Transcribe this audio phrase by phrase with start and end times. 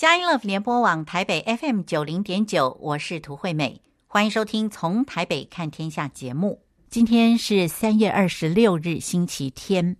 [0.00, 6.62] 佳音 Love 联播网台北 FM 九零点九，我是涂惠美，欢迎收听《从台北看天下》节目。
[6.88, 9.94] 今天是三月二十六日，星期天。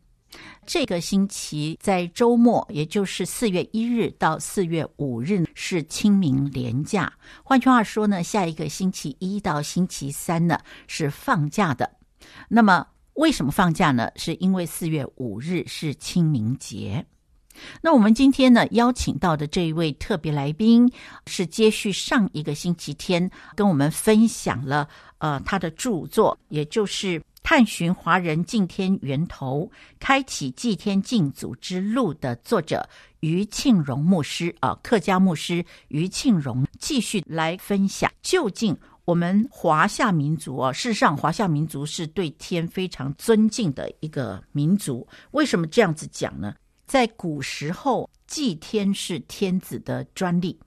[0.64, 7.12] 这个星期在周末，也就是四月一日到四月五日是清明连假。
[7.44, 11.98] 换句话说呢，下一个星期一到星期三呢是放假的。
[12.48, 12.86] 那么
[13.16, 14.10] 为什么放假呢？
[14.16, 17.04] 是因为四月五日是清明节。
[17.80, 20.90] 那我们今天呢，邀请到的这一位特别来宾，
[21.26, 32.88] 是接续上一个星期天跟我们分享了呃他的著作，也就是探寻华人敬天源头、开启祭天敬祖之路的作者
[33.20, 46.54] 余庆荣牧师啊、客家牧师余庆荣继续来分享，究竟我们华夏民族啊，事实上华夏民族是对天非常尊敬的一个民族，为什么这样子讲呢？
[46.90, 50.58] 在古时候，祭天是天子的专利，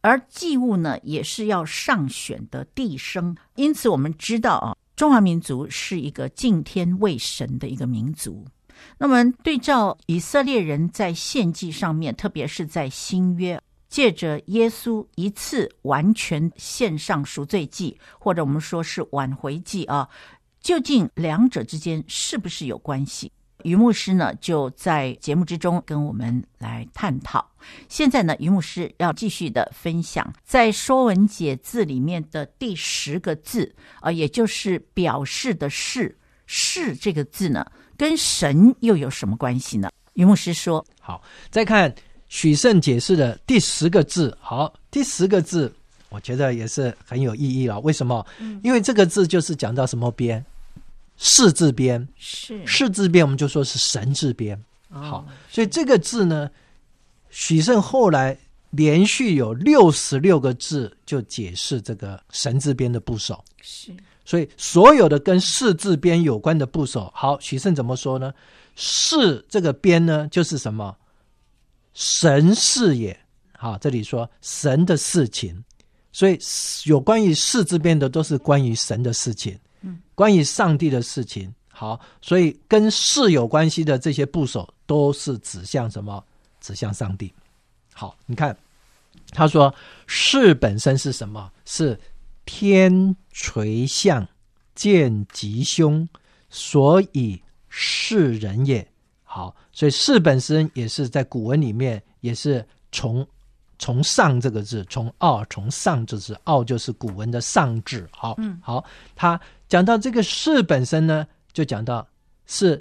[0.00, 3.36] 而祭物呢，也是要上选的帝生。
[3.54, 8.44] 因此，我们知道啊，中华民族是一个敬天畏神的一个民族。
[8.98, 20.08] 那么，对照以色列人在献祭上面，特别是在新约，借着耶稣一次完全献上赎罪祭，或者我们说是挽回祭啊，
[20.60, 23.30] 究竟两者之间是不是有关系？
[23.64, 27.44] 余牧师呢，就在节目之中跟我们来探讨。
[27.88, 39.90] 现在呢，于牧师要继续的分享，在《说文解字》里面的第十个字啊，也就是表示的“示”，“示”这个字呢，跟神又有什么关系呢？
[40.12, 41.92] 于牧师说：“好，再看
[42.28, 44.36] 许慎解释的第十个字。
[44.40, 45.74] 好，第十个字，
[46.10, 47.80] 我觉得也是很有意义了。
[47.80, 48.24] 为什么？
[48.38, 50.44] 嗯，因为这个字就是讲到什么边。”
[51.16, 54.56] 示字边是示字边，我们就说是神字边。
[54.90, 56.50] 哦、好，所以这个字呢，
[57.30, 58.36] 许慎后来
[58.70, 63.44] 连续有六十六个字就解释这个神字边的部首。
[63.60, 63.92] 是，
[64.24, 68.32] 所以所有的跟示字边有关的部首，好，许慎怎么说呢？
[68.76, 70.96] 示这个边呢，就是什么？
[71.92, 73.16] 神事也。
[73.56, 75.64] 好，这里说神的事情，
[76.12, 76.38] 所以
[76.84, 79.58] 有关于示字边的都是关于神的事情。
[80.14, 86.24] 关于上帝的事情，好，所以跟事有关系的这些部首都是指向什么？
[86.60, 87.32] 指向上帝。
[87.92, 88.56] 好，你看，
[89.30, 89.74] 他说
[90.06, 91.50] 事本身是什么？
[91.64, 91.98] 是
[92.44, 94.26] 天垂象，
[94.74, 96.08] 见吉凶，
[96.48, 98.86] 所以示人也。
[99.22, 103.26] 好，所以事本身也是在古文里面也是从
[103.78, 108.08] 从上这个字，从奥从上这字，奥就是古文的上字。
[108.12, 109.40] 好，嗯，好，他。
[109.66, 112.06] 讲到这个示本身呢，就讲到
[112.46, 112.76] 是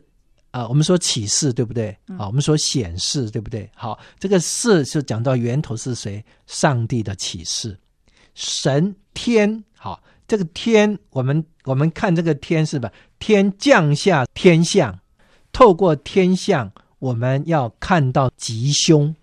[0.51, 1.97] 啊、呃，我们说启示对不对？
[2.19, 3.67] 啊，我们说显示对不对？
[3.73, 6.23] 好，这个示是讲到源头是谁？
[6.45, 7.75] 上帝的启示，
[8.35, 9.63] 神天。
[9.75, 12.91] 好，这个天，我们我们看这个天是吧？
[13.17, 14.99] 天降下天象，
[15.51, 19.15] 透过天象，我们要看到吉凶。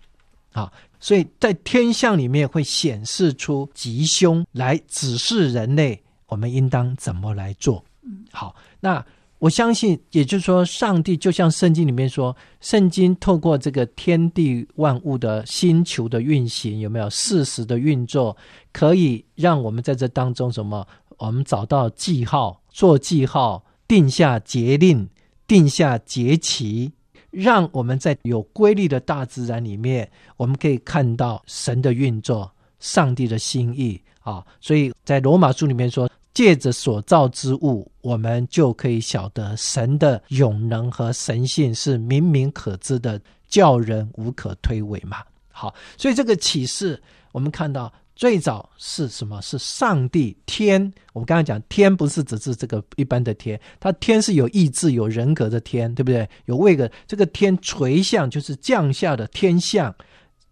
[0.51, 0.69] 啊，
[1.01, 6.01] 所以在天象里面会显示出吉凶，来指示人类。
[6.27, 7.83] 我们应当怎么来做？
[8.31, 9.05] 好，那
[9.39, 18.37] 我相信，也就是说，上帝就像圣经里面说，圣经透过这个天地万物的星球的运行，有没有事实的运作，
[18.71, 20.87] 可以让我们在这当中什么？
[21.17, 25.09] 我们找到记号，做记号，定下节令，
[25.45, 26.93] 定下节期，
[27.31, 34.45] 让我们在有规律的大自然里面，我们可以看到神的运作，上帝的心意啊。
[34.59, 36.09] 所以在罗马书里面说。
[36.33, 43.19] 借着所造之物，我们就可以晓得神的永能和神性是明明可知的，
[43.49, 45.17] 叫人无可推诿嘛。
[45.51, 47.03] 好，所以这个启示，
[47.33, 49.41] 我们看到最早是什么？
[49.41, 50.93] 是上帝天。
[51.11, 56.29] 我们刚才讲天，不是只是这个一般的天，它天是有意志、有人格的天，对不对？
[56.45, 59.91] 有位格，这个天垂象就是降下的天象。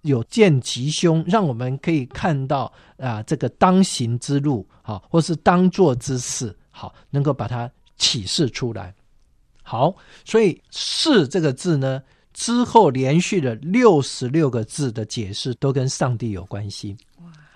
[0.01, 8.91] 有见吉凶，让我们可以看到啊，这个当行之路，好，或是当做之事，好，能够把它启示出来。
[9.61, 9.95] 好，
[10.25, 12.01] 所以“是”这个字呢，
[12.33, 16.97] 之后连续的六十六个字的解释都跟上帝有关系。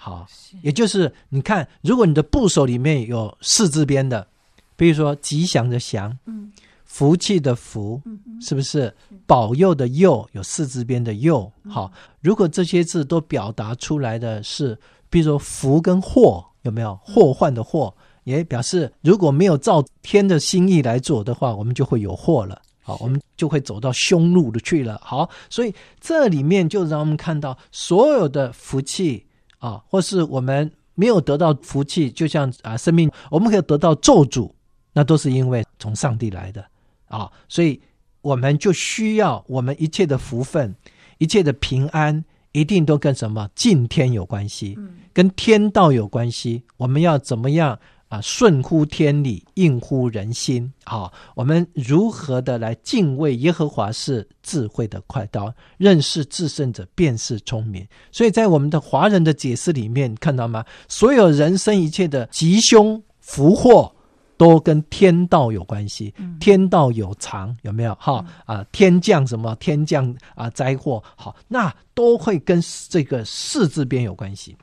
[0.03, 0.27] 好，
[0.61, 4.27] 也就是你看，如果你的部首里面有“四”字边的，
[4.75, 6.51] 比如说吉祥的“祥”，嗯。
[6.83, 7.99] 福气的福，
[8.39, 8.93] 是不是
[9.25, 10.29] 保佑的佑？
[10.33, 11.51] 有四字边的佑。
[11.67, 11.91] 好，
[12.21, 14.77] 如果这些字都表达出来的是，
[15.09, 17.91] 比如说福跟祸，有没有祸患的祸？
[18.25, 22.61] 也表示如果没有照天的心意来做的话，我们就会有祸了。
[22.83, 25.01] 好，我们就会走到凶路的去了。
[25.03, 29.25] 好，所以这里面就让我们看到所有的福气
[29.63, 34.51] 啊，或是我们没有得到福气，就像啊生命，我们可以得到咒诅，
[34.91, 36.65] 那都是因为从上帝来的
[37.07, 37.31] 啊。
[37.47, 37.81] 所以
[38.21, 40.75] 我们就需要我们一切的福分，
[41.17, 44.77] 一切的平安，一定都跟什么敬天有关系，
[45.13, 46.61] 跟天道有关系。
[46.75, 47.79] 我们要怎么样？
[48.13, 50.71] 啊，顺乎天理，应乎人心。
[50.83, 57.83] 啊，我们如何的来敬畏耶和华是智慧的快刀，认识至圣者便是聪明。
[58.11, 60.63] 所以在我们的华人的解释里面，看到吗？
[60.87, 63.91] 所有人生一切的吉凶福祸，
[64.37, 66.13] 都跟天道有关系。
[66.39, 67.95] 天道有常，有没有？
[67.99, 69.55] 哈啊，天降什么？
[69.55, 71.01] 天降啊灾祸。
[71.15, 74.55] 好，那都会跟这个四字边有关系。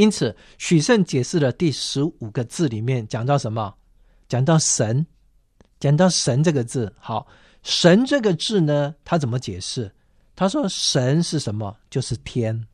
[0.00, 3.74] 因此，许慎解释的第十五个字里面讲到什么？
[4.30, 5.06] 讲到神，
[5.78, 6.90] 讲到神这个字。
[6.98, 7.26] 好，
[7.62, 9.92] 神这个字呢，他怎么解释？
[10.34, 11.76] 他说：“神是什么？
[11.90, 12.66] 就是天，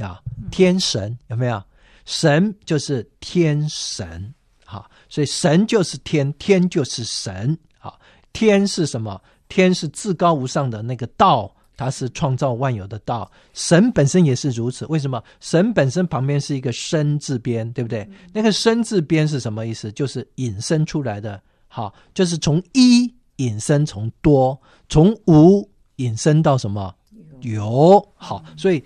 [0.00, 0.20] 啊，
[0.50, 1.62] 天神有没有？
[2.04, 4.34] 神就是天神。
[4.64, 7.56] 好，所以神就是天，天就是神。
[7.78, 8.00] 好，
[8.32, 9.22] 天是什么？
[9.48, 14.86] 天是至高无上的那个道。”他是创造万有的道，神本身也是如此。
[14.86, 15.22] 为什么？
[15.40, 18.00] 神本身旁边是一个生字边，对不对？
[18.04, 19.92] 嗯、那个生字边是什么意思？
[19.92, 21.38] 就是引申出来的。
[21.68, 24.58] 好，就是从一引申，从多，
[24.88, 26.94] 从无引申到什么？
[27.42, 28.02] 有。
[28.14, 28.82] 好，所以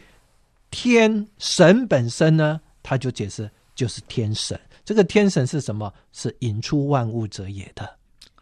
[0.73, 4.59] 天神本身呢，他就解释就是天神。
[4.85, 5.93] 这个天神是什么？
[6.13, 7.85] 是引出万物者也的。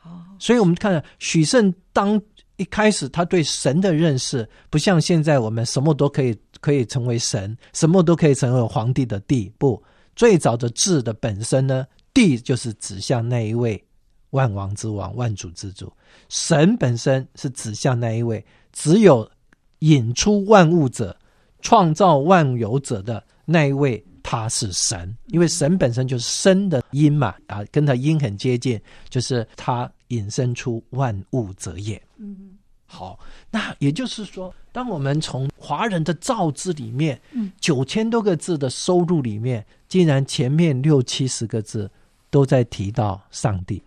[0.02, 2.18] 哦，所以我们看许慎当。
[2.58, 9.50] 一开始他对神的认识不像现在我们什么都可以可以成为神，什么都可以成为皇帝的帝。
[9.58, 9.82] 不，
[10.14, 13.82] 最早的字的本身呢，帝就是指向那一位
[14.30, 15.92] 万王之王、万主之主。
[16.28, 19.30] 神本身是指向那一位只有
[19.78, 21.16] 引出万物者、
[21.60, 25.16] 创造万有者的那一位，他是神。
[25.28, 29.90] 因为神本身就是生的音嘛，啊，跟他音很接近，就是他。
[30.08, 32.02] 引申出万物者也。
[32.16, 33.18] 嗯，好，
[33.50, 41.90] 那也就是说，当我们从华人的造字里面，嗯，九千多个字的收入里面，竟然前面六七十个字
[42.30, 43.82] 都在提到上帝，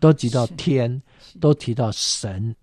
[0.00, 1.02] 都提到天，
[1.38, 2.56] 都提到神。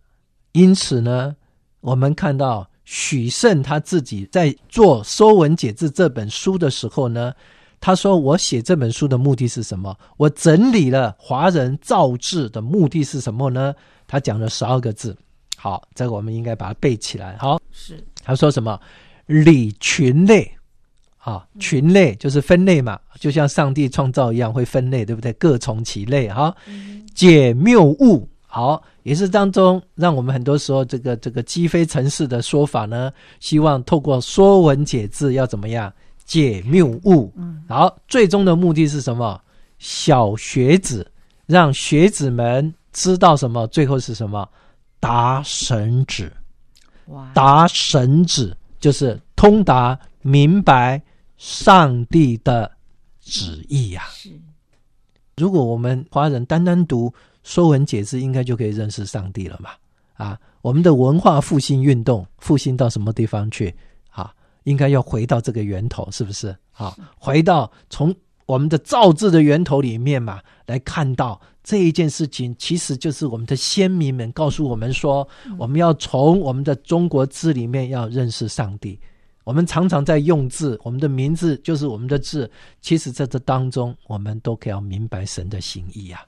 [0.54, 1.36] 因此呢，
[1.82, 7.34] 我们看到许慎他自己在做《说文解字》这本书的时候呢。
[7.82, 9.96] 他说：“我写这本书的目的是什么？
[10.18, 13.76] 我整理了华人造字的目的是什么呢？”
[14.08, 15.16] 他讲了十二个字。
[15.56, 17.38] 好，这个我们应该把它背起来。
[17.38, 18.80] 好，是他说什么？
[19.28, 20.52] 理群类
[21.18, 25.32] 啊，群类就是分类嘛，就像上帝创造一样会分类，对不对？
[25.34, 26.28] 各从其类。
[26.30, 26.56] 哈，
[27.14, 28.28] 解谬误。
[28.56, 33.12] 好，也是当中让我们很多时候这个这个鸡飞城市的说法呢，
[33.42, 35.92] 希望透过说文解字要怎么样？
[36.24, 37.34] 解谬误，
[37.68, 39.38] 好，最终的目的是什么？
[39.78, 41.06] 小学子，
[41.46, 43.68] 让学子们知道什么？
[43.68, 44.48] 最后是什么？
[45.02, 46.32] 达神旨。
[47.08, 51.02] 哇，达神旨就是通达明白
[51.36, 52.72] 上帝的
[53.20, 54.16] 旨意呀、啊。
[54.16, 54.30] 是，
[55.36, 57.10] 如果我们华人单单读
[57.46, 59.70] 《说文解字》，应该就可以认识上帝了嘛？
[60.16, 63.74] 啊，我们的文化复兴运动复兴到什么地方去？
[64.10, 64.34] 啊
[64.64, 66.56] 应该要回到这个源头，是不是？
[66.72, 68.14] 啊，回到从
[68.48, 75.28] 我们的造字的源头里面嘛，来看到这一件事情，其实就是我们的先民们告诉我们说，
[75.60, 79.00] 我们要从我们的中国字里面要认识上帝。
[79.44, 82.50] 我们常常在用字，我们的名字就是我们的字，
[82.82, 86.26] 其实在这当中，我们都可以要明白神的心意呀、啊。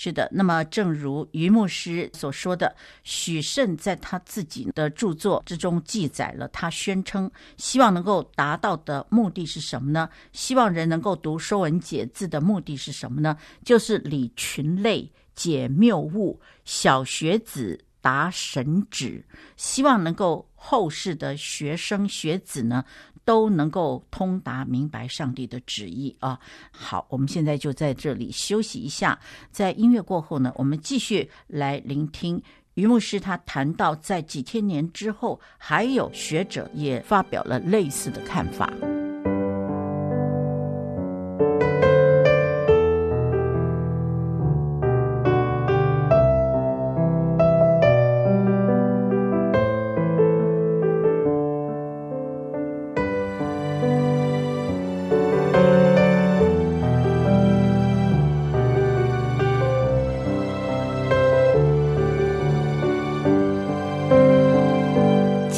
[0.00, 10.08] 是的，那么正如于牧师所说的，许慎在他自己的著作之中记载了，他宣称希望能够达到的目的是什么呢？
[10.32, 13.36] 希望人能够读《说文解字》的目的是什么呢？
[13.64, 19.26] 就是理群类、解谬误、小学子达神旨，
[19.56, 22.84] 希望能够后世的学生学子呢，
[23.28, 26.40] 都能够通达明白上帝的旨意啊！
[26.70, 29.20] 好，我们现在就在这里休息一下，
[29.50, 32.42] 在音乐过后呢，我们继续来聆听
[32.72, 38.72] 于牧师他谈到，在几千年之后，还有学者也发表了类似的看法。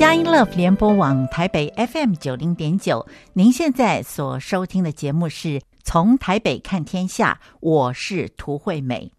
[0.00, 9.12] 佳音乐联播网台北 FM 九零点九，您现在所收听的节目是从台北看天下，我是涂惠美。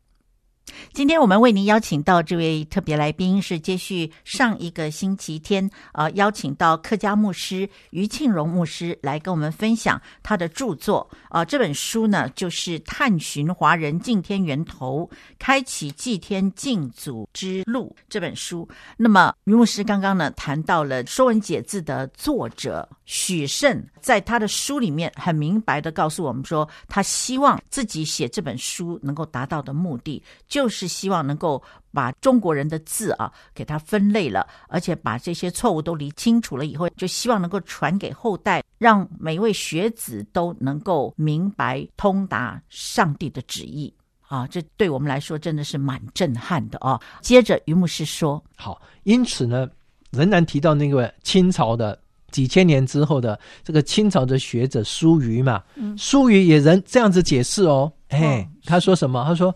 [0.93, 11.09] 今天我们为您邀请到这位特别来宾，是接续上一个星期天，呃，邀请到客家牧师余庆荣牧师来跟我们分享他的著作。
[11.29, 18.67] 呃，这本书呢，就是《探寻华人敬天源头，开启祭天敬祖之路》这本书。
[18.97, 30.60] 那么余牧师刚刚呢谈到了《说文解字》的作者许慎，在他的书里面很明白地告诉我们说，他希望自己写这本书能够达到的目的就。
[30.61, 31.59] 就是希望能够
[31.91, 43.91] 把中国人的字啊给它分类了，而且把这些错误都理清楚了以后，就希望能够传给后代，让每位学子都能够明白通达上帝的旨意
[44.27, 44.45] 啊！
[44.45, 47.01] 这对我们来说真的是蛮震撼的啊！
[47.21, 49.67] 接着于牧师说：“好，因此呢，
[50.11, 51.99] 仍然提到那个清朝的
[52.29, 59.25] 几千年之后的这个清朝的学者苏瑜嘛，嗯、苏瑜也人这样子解释哦，哎，他说什么？
[59.25, 59.51] 他说。”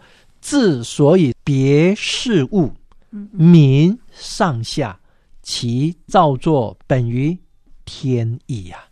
[0.46, 2.72] 字所以别事物，
[3.32, 5.00] 民上下，
[5.42, 7.36] 其造作本于
[7.84, 8.86] 天意呀、啊，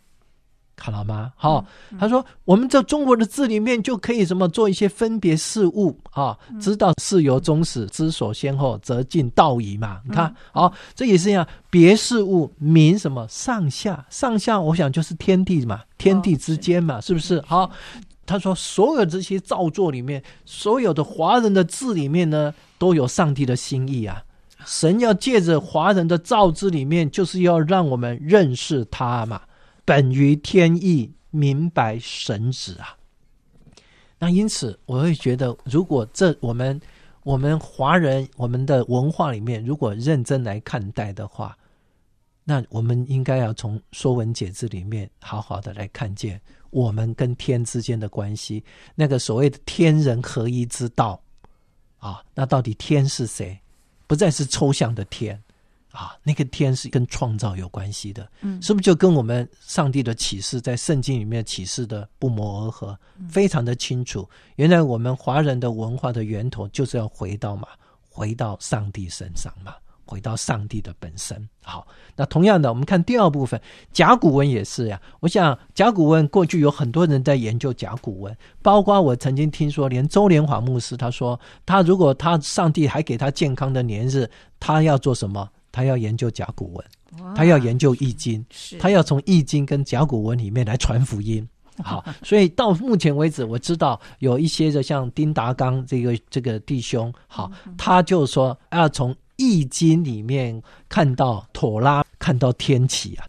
[0.74, 1.32] 看到吗？
[1.36, 1.64] 好、哦，
[1.96, 10.00] 他说我们在中国的字里面就可以什么做一些分别事物啊，知道事由终始，知所先后，则近道矣嘛。
[10.04, 17.40] 你看，好、哦，这也是一样，别事物名什么上下，上下，我想就是天地嘛，天地之间嘛，是不是？
[17.42, 17.70] 好。
[18.26, 24.24] 他说：“所有这些造作里面，所有的华人的字里面呢，都有上帝的心意啊！
[24.64, 29.42] 神要借着华人的造字里面，就是要让我们认识他嘛，
[29.84, 32.96] 本于天意，明白神旨啊。
[34.18, 36.80] 那因此，我会觉得，如果这我们
[37.24, 41.54] 我们华人我们的文化里面，如果认真来看待的话，
[42.44, 46.40] 那我们应该要从《说文解字》里面好好的来看见。”
[46.74, 48.64] 我们跟天之间的关系，
[48.96, 51.22] 那个所谓的天人合一之道
[51.98, 53.56] 啊，那到底天是谁？
[54.08, 55.40] 不再是抽象的天
[55.92, 62.98] 啊，那个天是跟创造有关系的，嗯，是不是就跟我们上帝的启示在圣经里面启示的不谋而合，
[63.30, 64.28] 非常的清楚。
[64.56, 67.68] 原来我们华人的文化的源头就是要回到嘛，
[68.10, 69.76] 回到上帝身上嘛。
[70.06, 71.48] 回到上帝的本身。
[71.62, 73.60] 好，那同样的，我们看第二部分，
[73.92, 75.00] 甲骨文也是呀。
[75.20, 84.28] 我想甲骨文过去有很多人在研究甲骨文，包括我曾经听说，连周连华牧师他说，他如果他上帝还给他健康的年日，
[84.60, 85.48] 他要做什么？
[85.72, 88.44] 他要研究甲骨文，他要研究易经，
[88.78, 91.48] 他要从易经跟甲骨文里面来传福音。
[91.82, 99.16] 好，所以到目前为止，我知道有一些的像丁达刚这个这个弟兄，好，他就说要从。
[99.44, 103.26] 易经里面看到妥拉，看到天启啊，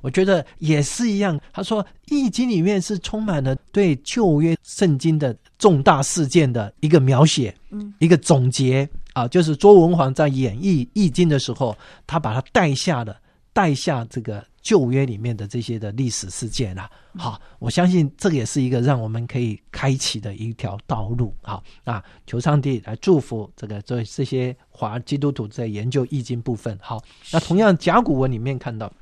[0.00, 1.38] 我觉得也是一样。
[1.52, 13.18] 他说，易经里面是充满了对旧约圣经的重大事件的一个描写，嗯，一个总结啊，就是周文皇在演绎易经的时候，他把它带下了，
[13.56, 14.44] 带下这个。
[14.66, 21.32] 旧约里面的这些的历史事件啊，好，我相信这个也是一个让我们可以开启的一条道路。
[21.40, 26.76] 好，那求上帝来祝福这个这这些华基督徒在研究易经部分。
[26.82, 27.00] 好，
[27.32, 28.92] 那同样甲骨文里面看到。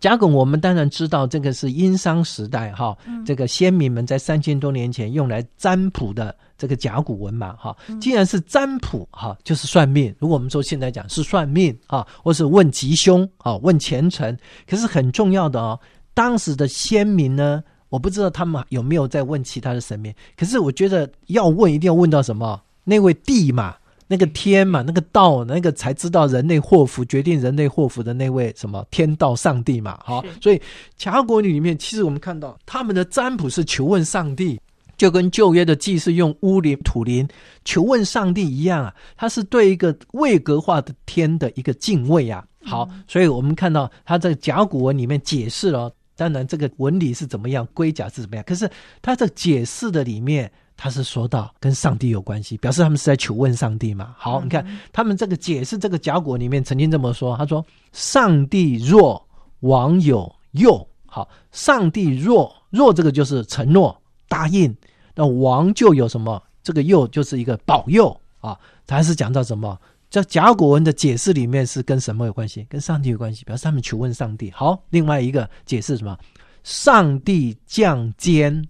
[0.00, 7.76] 甲骨，我们当然知道这个是殷商时代哈，这个先民们在三千多年前用来占卜的这个甲骨文嘛哈。
[8.00, 10.14] 既然是占卜哈，就是算命。
[10.18, 14.34] 如果我们说现在讲是算命啊，或是问吉凶啊，问前程，
[14.66, 15.78] 可是很重要的哦。
[16.14, 22.60] 当时的先民呢，我不知道他们有没有在问其他的神明，可是我觉得要问一定要问到什么？
[22.84, 23.76] 那位帝嘛。
[24.12, 30.60] 那个天嘛，那个道，那个才知道人类祸福，决定人类祸福的那位什么天道上帝嘛，好，所以
[30.96, 34.60] 甲骨文里面，其实我们看到他们的占卜是求问上帝，
[34.96, 37.28] 就跟旧约的祭祀用乌灵土灵
[37.64, 42.44] 求问上帝一样啊，他是对一个位格化的天的一个敬畏啊。
[42.64, 48.68] 好，所以我们看到他在甲骨文里面解释了，当然这个文理是怎么样，龟甲是怎么样，可是
[49.00, 50.50] 他在解释的里面。
[50.82, 54.14] 他是说到跟上帝有关系，表示他们是在求问上帝嘛。
[54.16, 59.22] 好，你看他们这个解释这个甲骨里面曾经这么说，他说：“上帝若
[59.58, 63.94] 王有佑，好，上帝若若这个就是承诺
[64.26, 64.74] 答应，
[65.14, 66.42] 那王就有什么？
[66.62, 68.58] 这个佑就是一个保佑啊。
[68.86, 69.78] 他还是讲到什么？
[70.08, 72.66] 在甲骨文的解释里面是跟什么有关系？
[72.70, 74.50] 跟上帝有关系，表示他们求问上帝。
[74.50, 76.16] 好，另外一个解释什么？
[76.62, 78.66] 上帝降监。”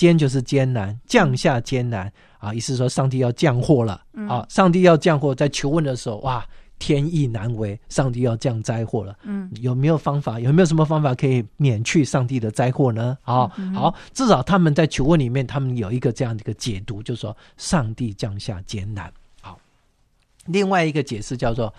[0.00, 2.54] 艰就是艰难，降下艰难啊！
[2.54, 4.46] 意思说上帝要降祸了啊！
[4.48, 6.42] 上帝要降祸，在求问的时候，哇，
[6.78, 9.14] 天意难违，上帝要降灾祸了。
[9.24, 10.40] 嗯，有没有方法？
[10.40, 13.18] 有没有什么方法可以免去上帝的灾祸呢？
[13.24, 19.12] 啊、嗯，好，至少他们在求问里面，他们有一个这样的一个解读，就是说上帝降下艰难。
[19.42, 19.60] 好，
[20.46, 21.70] 另外一个解释叫做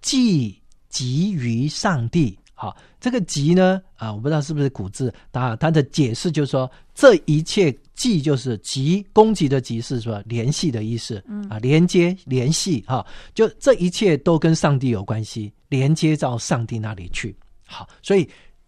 [0.00, 2.38] 既急于上帝。
[2.58, 17.36] 好，这个“急”呢，啊，我不知道是不是古字，啊，它的解释就是说，这一切“急”就是“急”，攻击的“急”是说联系的意思，啊，连接、联系，哈，就这一切都跟上帝有关系，连接到上帝那里去。
[17.66, 18.26] 好，所以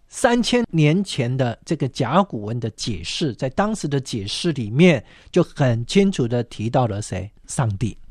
[0.08, 5.02] 三千年前的这个甲骨文的解释，在当时的解释里面
[5.32, 7.30] 就很清楚的提到了谁？
[7.46, 8.07] 上帝，啊。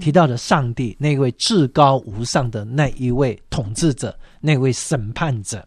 [0.00, 5.66] 提到的上帝，那位至高无上的那一位统治者，那位审判者。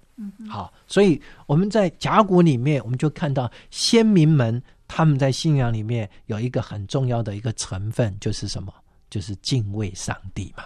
[0.50, 8.74] 好，所以我们在甲骨里面，我们就看到先民们他们在信仰里面有一个很重要的一个成分，就是什么？
[9.10, 10.64] 就是敬畏上帝嘛。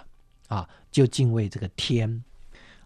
[0.48, 2.22] 啊，就敬畏这个天。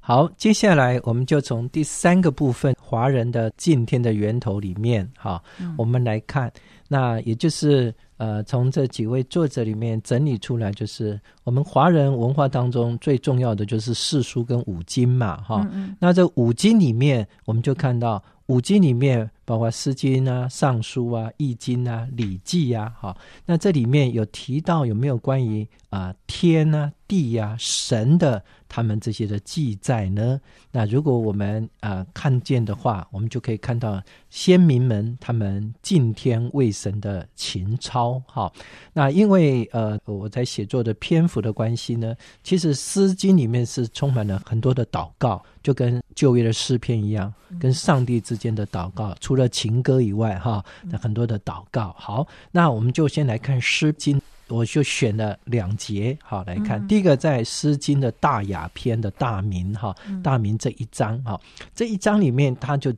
[0.01, 5.43] 好，接下来我们就从第三个部分，华人的敬天的源头里面，哈，
[5.77, 6.53] 我们来看，
[6.89, 7.95] 那也就是。
[8.19, 15.97] 呃，从这几位作者里面整理出来，就是我们华人文化当中最重要的就是四书跟五经嘛，哈、嗯嗯。
[16.01, 23.15] 那这五经里面，我们就看到五经里面包括《诗经》啊、《尚书》啊、《易经》啊、《礼记》啊，哈。
[23.45, 28.43] 那这里面有提到有没有关于啊、呃、天啊、地啊、神的？
[28.69, 30.41] 他们这些的记载呢？
[30.73, 38.21] 那如果我们啊、呃、看见的话，我们就可以看到先民们他们敬天畏神的情操。
[38.27, 38.53] 哈，
[38.93, 42.13] 那因为呃我在写作的篇幅的关系呢，
[42.43, 51.95] 其实《诗经》里面是充满了很多的祷告，就跟旧约的诗篇一样，跟上帝之间的祷告，除了情歌以外，哈，那很多的祷告。
[51.97, 54.19] 好，那我们就先来看《诗经》。
[54.49, 56.81] 我就选了两节，好来看。
[56.81, 61.41] 嗯、第一个在《诗经》的大雅篇的大明，哈，大明这一章，哈，
[61.75, 62.95] 这一章里面他就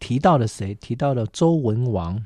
[0.00, 0.74] 提到了谁？
[0.74, 2.16] 提到了周文王。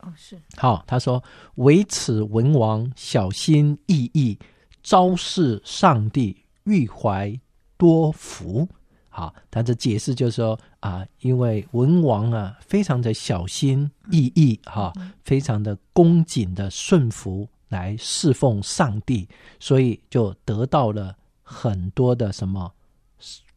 [0.00, 0.38] 哦，是。
[0.56, 1.22] 好，他说
[1.56, 4.38] ：“唯此文王小心翼翼，
[4.82, 7.38] 昭示上帝，欲怀
[7.78, 8.68] 多福。”
[9.08, 14.92] 好，他的解释就是说啊，因为文王啊，非常的小心翼翼，哈，
[15.24, 17.48] 非常的恭谨的顺服。
[17.68, 22.72] 来侍奉上帝，所以就得到了很多的什么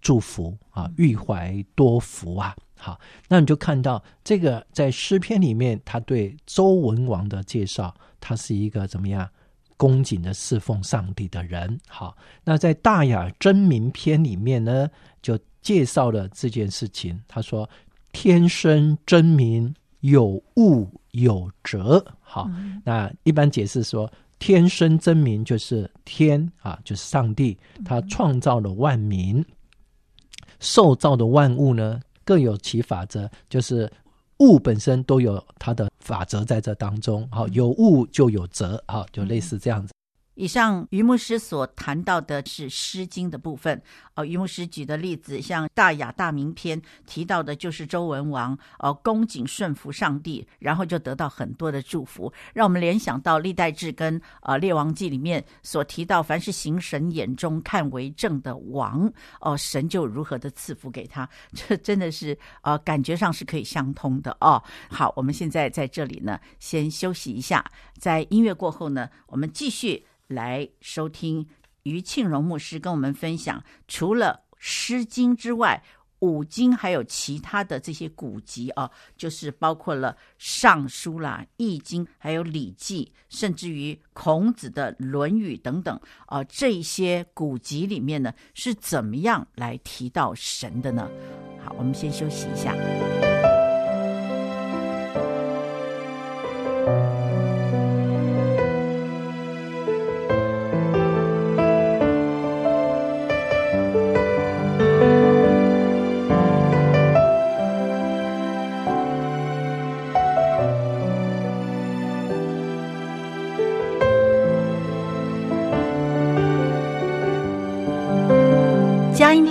[0.02, 2.56] 祝福啊，欲怀多福啊。
[2.78, 9.30] 好，那你就看到这个在诗篇里面，他对周文王的介绍，他是一个怎么样
[9.76, 11.78] 恭敬的侍奉上帝的人。
[11.88, 14.90] 好，那在大雅真名篇里面呢，
[15.22, 17.22] 就介绍了这件事情。
[17.28, 17.70] 他说
[18.14, 22.50] ：“天生真名，有物有则。”好，
[22.84, 29.44] 那一般解释说，天生真名就是天啊，就是上帝，他创造了万民，
[30.60, 33.92] 受造的万物呢各有其法则，就是
[34.38, 37.28] 物本身都有它的法则在这当中。
[37.32, 39.94] 好，有物就有则，好，就类似这样子。
[40.40, 43.82] 以上于牧师所谈到的是《诗经》的部分
[44.16, 44.24] 哦。
[44.24, 64.64] 于牧师举的例子，像《大雅大明篇》提到的，就是周文王哦，恭谨顺服上帝，然后就得到很多的祝福，让我们联想到《历代志》跟呃《列王记》里面所提到，凡是行神眼中看为正的王哦，神就如何的赐福给他， 这真的是呃感觉上是可以相通的哦。
[64.90, 70.06] 好，我们现在在这里呢，先休息一下，在音乐过后呢，我们继续。
[70.30, 71.46] 来收听
[71.84, 75.84] 于庆荣牧师跟我们分享，除了《诗经》之外，
[76.20, 91.10] 五经还有其他的这些古籍啊，就是包括了《尚书》啦、《易经》，还有《礼记》，甚至于孔子的《论语》等等啊，这些古籍里面呢，是怎么样来提到神的呢？
[91.64, 92.76] 好，我们先休息一下。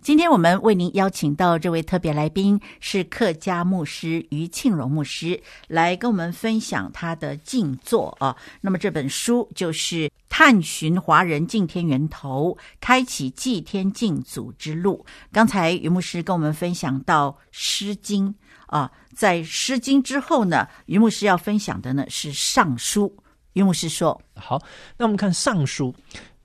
[0.00, 8.36] 今天我们为您邀请到这位特别来宾是客家牧师于庆荣牧师，来跟我们分享他的静坐啊。
[8.60, 15.04] 那么这本书就是《探寻华人敬天源头，开启祭天敬祖之路》。
[15.32, 18.28] 刚才于牧师跟我们分享到《诗经》。
[18.66, 23.08] 啊，在《诗经》之后呢，于牧师要分享的呢是《尚书》。
[23.54, 24.62] 于牧师说：“好，
[24.98, 25.94] 那我们看《尚书》。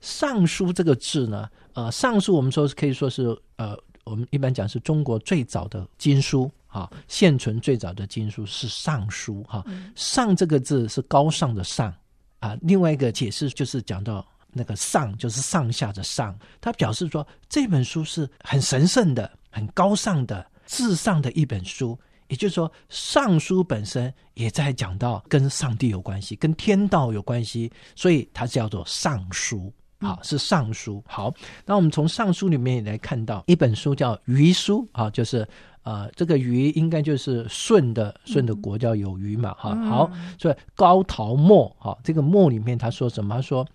[0.00, 9.62] 尚书这个字呢，呃，尚书我们说是可以说是呃，我们一般讲是中国最早的经书啊，现存最早的经书是尚书哈。
[9.66, 11.94] 嗯、尚这个字是高尚的尚
[12.40, 21.98] 啊，另外一个解释就是讲到。”那个上就是上下的上，他表示说这本书是很神圣的、很高尚的、至上的一本书。
[22.28, 29.72] 也就是说，尚书本身也在讲到跟上帝有关系、跟天道有关系，所以它叫做尚书。
[30.04, 31.02] 好，是尚书。
[31.06, 31.32] 好，
[31.64, 35.46] 那我们从尚书里面也来看到一本书叫虞书啊，就是
[35.82, 39.54] 呃，这个虞应该就是舜的舜的国叫有虞嘛。
[39.54, 43.34] 哈，好，所以高陶墨哈，这个墨里面他说什么？
[43.34, 43.66] 他说。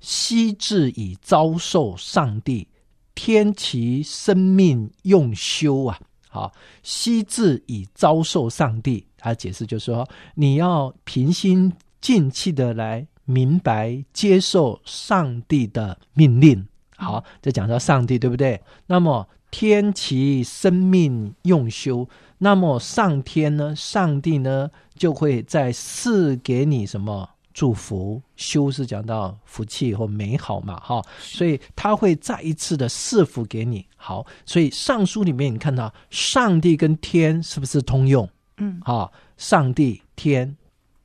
[0.00, 2.68] 昔至以遭受上帝，
[3.16, 5.98] 天其生命用修啊！
[6.28, 6.52] 好，
[6.84, 16.66] 昔至以遭受上帝，他解释就是说，你要平心静气的来明白接受上帝的命令。
[16.96, 18.58] 好，这讲到上帝，对不对？
[18.86, 23.76] 那么天其生命用修，那么上天呢？
[23.76, 27.28] 上帝呢，就会再赐给你什么？
[27.52, 33.84] 祝福修是讲到福气或美好嘛，哈，所以他会再一次的赐福给你。
[33.96, 38.28] 好，所以上书里面你看到上帝跟天是不是通用？
[38.58, 40.56] 嗯，啊，上帝天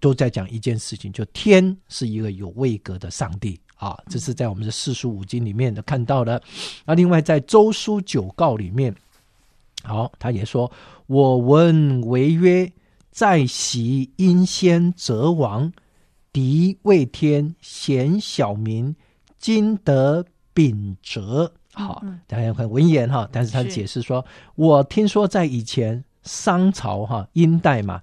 [0.04, 6.44] 都在讲一件事情，就天是一个有位格的上帝啊，这是在我们的四书五经里面的看到的。
[6.84, 8.94] 那另外在周书九诰里面，
[9.82, 10.70] 好，他也说
[11.08, 12.70] ：“我闻为曰，
[13.12, 15.72] 在昔殷先则亡。”
[16.34, 18.94] 敌畏天，贤小民，
[19.38, 21.54] 今得秉哲。
[21.72, 28.02] 好，大家看文言哈，但是他解释说，我听说在以前商朝哈，殷代嘛，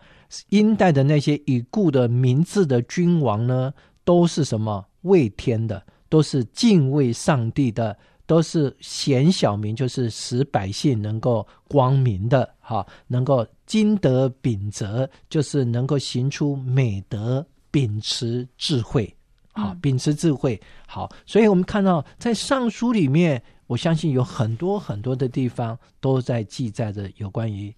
[0.49, 3.73] 殷代的那些已故的明智的君王呢，
[4.05, 17.47] 都是什么畏天的，都是敬畏上帝的，都是贤小民，就是使百姓能够光明的哈，能够经德秉责，就是能够行出美德。
[17.73, 19.15] 秉持智慧，
[19.53, 27.73] 好，秉持智慧，好，所以我们看到在尚书里面，我相信有很多很多的地方都在记载着有关于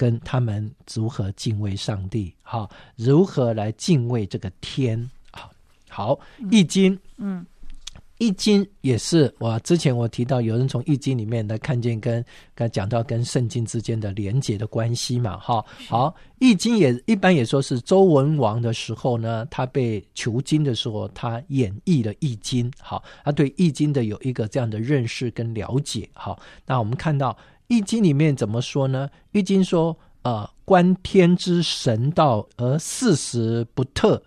[0.00, 5.50] 跟他们如何敬畏上帝，好，如何来敬畏这个天，好，
[5.90, 6.18] 好，
[6.50, 7.44] 易经，嗯。
[8.22, 12.22] 易经也是，我之前我提到有人从易经里面来看见跟
[12.54, 27.34] 刚讲到跟圣经之间的连结的关系嘛，哈，好，易经也一般也说是周文王的时候呢，他被囚禁的时候，他演绎了易经，好，他对易经的有一个这样的认识跟了解，好，那我们看到
[27.70, 29.08] 易经里面怎么说呢？
[29.30, 34.20] 易经说，呃，观天之神道而四时不特。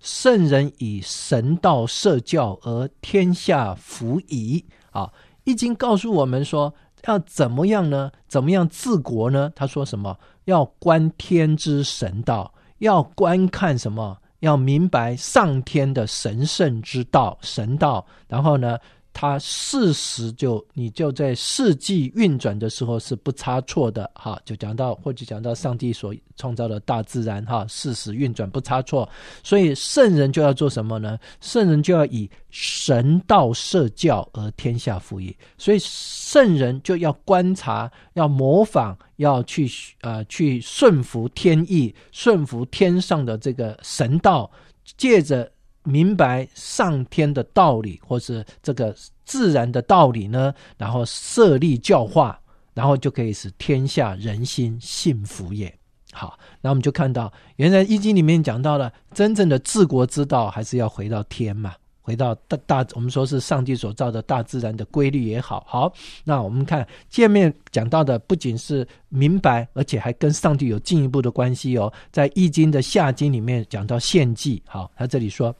[0.00, 4.62] 圣人以神道设教而天下服矣。
[4.90, 5.04] 啊，
[5.44, 6.74] 《易经》告诉我们说，
[7.06, 8.12] 要怎么样呢？
[8.28, 9.50] 怎么样治国呢？
[9.56, 10.18] 他说什么？
[10.44, 14.18] 要观天之神道，要观看什么？
[14.40, 18.06] 要明白上天的神圣之道、神道。
[18.28, 18.78] 然后呢？
[19.12, 29.06] 它事实就你就在四季运转的时候是不差错的哈，就讲到或者讲到上帝所创造的大自然哈，事实运转不差错，
[29.42, 31.18] 所以圣人就要做什么呢？
[31.40, 35.36] 圣人就要以神道设教而天下服矣。
[35.58, 39.70] 所以圣人就要观察，要模仿，要去
[40.00, 44.50] 呃去顺服天意，顺服天上的这个神道，
[44.96, 45.50] 借着。
[45.90, 52.38] 明白上天的道理，或是这个自然的道理呢，然后设立教化，
[52.74, 55.74] 然后就可以使天下人心幸福也。
[56.12, 65.64] 好，那我们就看到，原来《易经》里面讲到了真正的治国之道，还是要回到天嘛，回到大大，我们说是上帝所造的大自然的规律也好。
[65.68, 65.92] 好，
[66.24, 71.92] 那我们看见面讲到的，不仅是明白，而且还跟上帝有进一步的关系哦。
[72.10, 75.54] 在《易经》的下经里面讲到献祭，好，他这里说。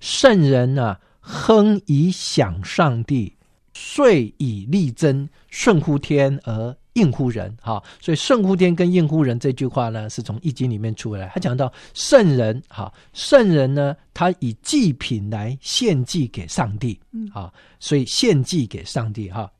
[0.00, 3.34] 圣人呢、啊，亨以享上帝，
[3.74, 7.54] 遂以力争，顺乎天而应乎人。
[7.60, 11.28] 哈，所以顺乎天跟应乎人这句话呢，是从易经里面出来。
[11.34, 16.98] 他讲到圣人，哈，圣人呢，他以祭品来献祭给上帝，
[17.32, 19.50] 啊，所以献祭给上帝，哈，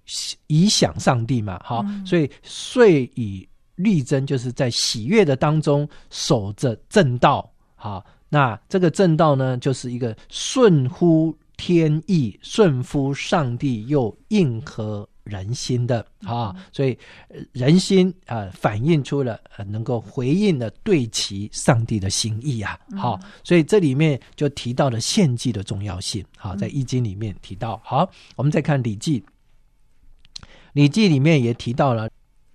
[0.47, 8.05] 以享上帝嘛，哈，所以遂以力争，就是在喜悦的当中守着正道，哈。
[8.29, 16.97] 那这个正道呢，就是一个顺乎天意，顺乎上帝，又应和人心的啊，所以
[17.53, 27.81] 人心啊、呃、反映出了呃能够回应的对其上帝的心意啊，好，所以这里面就提到了献祭的重要性，好，在易经里面提到。
[27.85, 29.23] 好，我们再看礼记，
[30.73, 32.09] 礼记里面也提到了，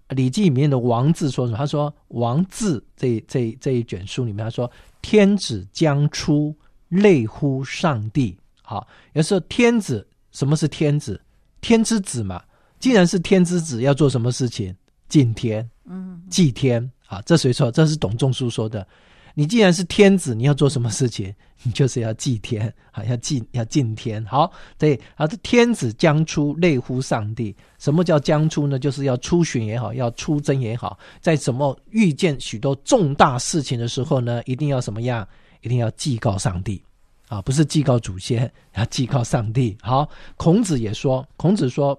[0.09, 1.57] 礼记里面的王字说什么？
[1.57, 4.71] 他说王字这这这一卷书里面他说
[5.03, 6.55] 天子将出，
[6.89, 8.35] 类乎上帝。
[8.63, 11.21] 好，有时候天子，什么是天子？
[11.61, 12.41] 天之子嘛。
[12.79, 14.75] 既然是天之子，要做什么事情？
[15.07, 16.89] 敬天，嗯，祭天。
[17.05, 17.71] 啊，这谁说？
[17.71, 18.87] 这是董仲舒说的。
[19.33, 21.33] 你既然是天子，你要做什么事情？
[21.65, 24.23] 你就是要祭天啊，要祭要敬天。
[24.25, 27.55] 好，对，啊，这天子将出，类乎上帝。
[27.79, 28.77] 什么叫将出呢？
[28.77, 35.25] 就是要出巡也好，要出征也好，在什么遇见许多重大事情的时候呢，一定要什么样？
[35.61, 36.83] 一定要祭告上帝。
[37.29, 39.75] 啊，不是祭告祖先，要祭告上帝。
[39.81, 41.97] 好，孔子也说，孔子说：“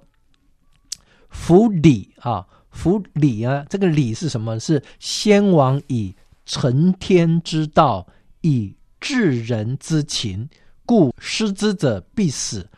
[1.31, 4.61] 夫礼啊，夫礼啊，这个礼是什么？
[4.61, 6.15] 是先王以
[6.45, 8.07] 承天之道，
[8.41, 10.49] 以治人之情，
[10.85, 12.69] 故失之者必死，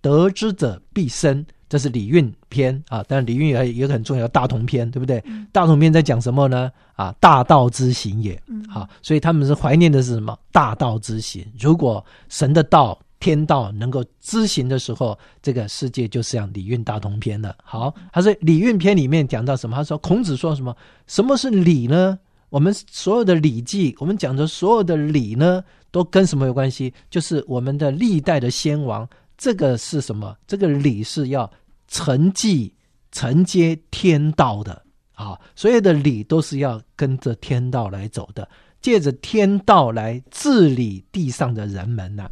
[0.00, 5.20] 得之者必生。”这是礼运篇啊，但礼运也也很重要大同篇，对不对？
[5.26, 6.70] 嗯、大同篇在讲什么呢？
[6.94, 8.40] 啊，大道之行也。
[8.68, 10.38] 好、啊，所以他们是怀念的是什么？
[10.52, 11.44] 大道之行。
[11.58, 17.52] 如果神的道、天道能够知行的时候，这个世界就是像礼运大同篇的。
[17.64, 19.74] 好，他说礼运篇里面讲到什么？
[19.74, 20.72] 他说孔子说什么？
[21.08, 22.16] 什么是礼呢？
[22.56, 26.90] 我们所有的礼记，我们讲的所有的礼呢，都跟什么有关系？
[27.10, 29.06] 就是我们的历代的先王。
[29.36, 30.34] 这个是什么？
[30.46, 31.52] 这个礼是要
[31.86, 32.72] 承继、
[33.12, 35.38] 承接天道的啊！
[35.54, 38.48] 所有的礼都是要跟着天道来走的，
[38.80, 42.30] 借着天道来治理地上的人们呢、啊。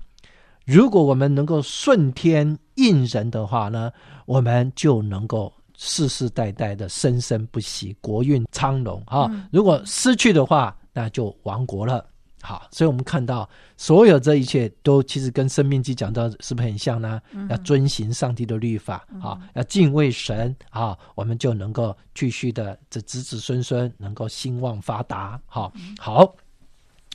[0.65, 3.93] 如果我们能够顺天应人的话呢，
[4.25, 5.53] 我们就能够
[5.85, 9.31] 世世代代的生生不息，国运昌隆啊！
[9.53, 12.05] 如果失去的话，那就亡国了。
[12.41, 17.21] 好，所以我们看到所有这一切都其实跟《生命记》讲到是不是很像呢？
[17.33, 25.41] 嗯、要遵行上帝的律法啊，要敬畏神啊，我们就能够继续的这子子孙孙能够兴旺发达。
[25.47, 26.35] 好，好，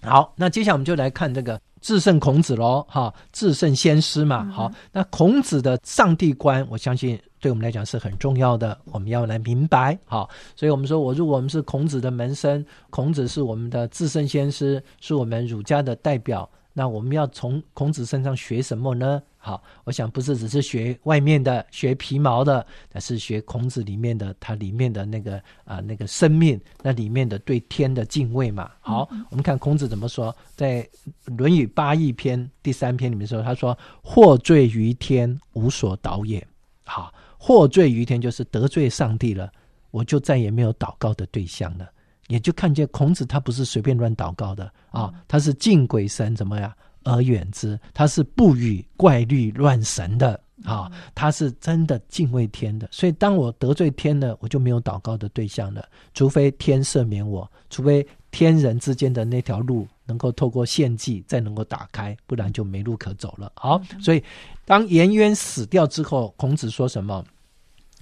[0.02, 2.86] 好，那接下来我们就来看这个至圣孔子喽。
[2.90, 4.46] 哈，至圣先师嘛。
[4.46, 7.20] 好，那孔子的上帝观，我相信。
[7.42, 9.98] 对我们来讲是很重要的，我们要来明白。
[10.04, 19.22] 好，所以我们说，我如果我们是孔子的门生，孔子是我们的至圣先师，是我们儒家的代表，那我们要从孔子身上学什么呢？
[19.38, 28.72] 好，我想不是只是学外面的、学皮毛的，而是学孔子里面的，他里面的那个啊、呃、那个生命，那里面的对天的敬畏嘛。
[28.80, 30.82] 好，嗯、我们看孔子怎么说，在
[31.38, 36.42] 《论语八佾篇》第三篇里面说，他说：“获罪于天，无所导也。”
[36.88, 37.14] 好。
[37.38, 39.52] 获罪于天，就是得罪上帝了，
[39.92, 41.90] 我就再也没有祷告的对象了。
[42.30, 52.88] 也就看见孔子他不是随便乱祷告的啊，他是敬鬼神怎么样而远之，他是不与怪律乱神的啊，他是真的敬畏天的。
[52.92, 63.52] 所以当我得罪天了，我就没有祷告的对象了，除非天赦免我，除非天人之间的那条路能够透过献祭再能够打开，不然就没路可走了。
[63.56, 64.24] 好，所以。
[64.66, 67.26] 当颜渊死掉之后，孔子说什么？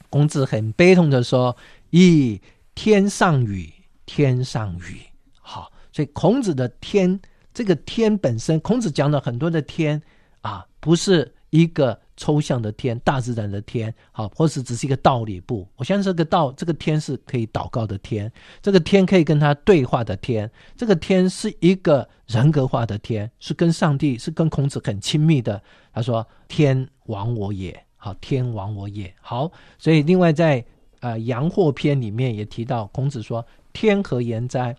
[0.10, 1.56] 孔子很悲痛的说
[1.92, 2.42] ：“噫，
[2.76, 3.74] 天上与，
[4.08, 5.02] 天上雨。”
[5.40, 7.20] 好，所以孔子的天，
[7.54, 10.02] 这个天本身，孔子讲了很多的天
[10.42, 15.66] 啊，不是一个抽象的天，大自然的天，好，或是只是一个道理不？
[15.76, 25.62] 我相信这个道，这个天是可以祷告的天，这个天可以跟他对话的天，这个天是一个人格化的天，是跟上帝，是跟孔子很亲密的。
[25.94, 29.52] 他说：“天亡我也，好，天亡我也，好。
[29.80, 30.64] 所以，另外在
[31.00, 33.44] 呃《阳货篇》里面也提到，孔子说
[33.80, 34.76] ：‘天何言哉？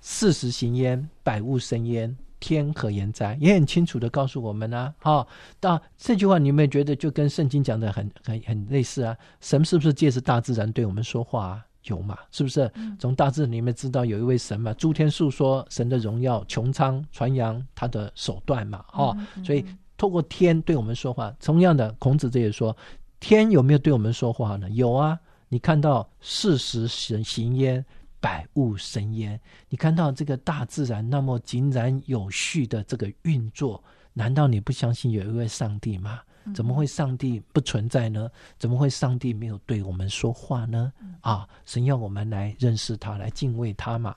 [0.00, 2.16] 四时行焉，百物生焉。
[2.40, 4.94] 天何言哉？’也很清楚的告诉我们呢、啊。
[4.98, 5.28] 好，
[5.60, 9.16] 到这句话，你有没有觉得就跟圣经讲的很很很类似啊？
[9.40, 11.66] 神是不是借着大自然对我们说话、啊？
[11.84, 12.18] 有嘛？
[12.32, 12.68] 是不是？
[12.98, 14.74] 从大自然里面知道有一位神嘛？
[14.74, 18.84] 诸天述说神的荣耀，穹苍传扬他的手段嘛？
[18.88, 19.64] 哈，所以。”
[19.96, 22.76] 透过天对我们说话，同样的，孔子这也说，
[23.20, 24.68] 天有没有对我们说话呢？
[24.70, 25.16] 有啊，
[25.48, 27.84] 你看到四时行焉，
[28.20, 29.40] 百物生焉。
[29.68, 36.20] 你看到这个大自然那么井然有序的这个运作，难道你不相信有一位上帝吗？
[36.54, 38.30] 怎么会上帝不存在呢？
[38.58, 40.92] 怎么会上帝没有对我们说话呢？
[41.20, 44.16] 啊，神要我们来认识他，来敬畏他嘛。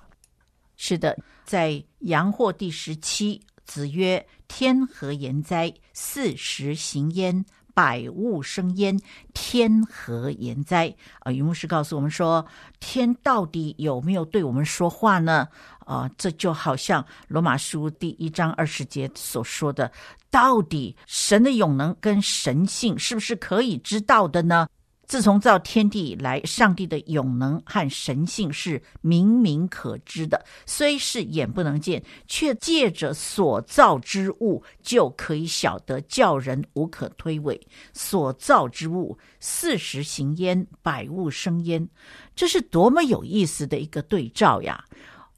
[0.75, 3.41] 是的，在阳货第十七。
[3.65, 5.73] 子曰：“天何言哉？
[5.93, 8.99] 四时行焉，百物生焉，
[9.33, 10.93] 天何言哉？
[11.19, 12.45] 啊，云牧师告诉我们说，
[12.79, 15.47] 天到底有没有对我们说话呢？
[15.85, 19.91] 啊，这就好像罗马书第一章二十节所说的，
[20.31, 24.67] 到底神的永能跟神性是不是可以知道的呢？
[25.05, 37.59] 自从造天地以来，上帝的永能和神性是明明可知的，虽是眼不能见，却借着所造之物就可以晓得，叫人无可推诿。
[37.91, 41.87] 所造之物，四时行焉，百物生焉，
[42.35, 44.83] 这是多么有意思的一个对照呀！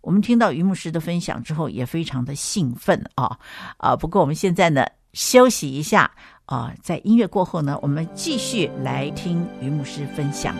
[0.01, 3.39] 我们听到余牧师的分享之后，也非常的兴奋啊
[3.77, 3.95] 啊！
[3.95, 6.11] 不过我们现在呢，休息一下。
[6.45, 10.55] 啊，在音乐过后呢，我们继续来听余牧师分享。